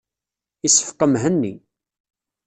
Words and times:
Iseffeq 0.67 0.99
Mhenni. 1.07 1.53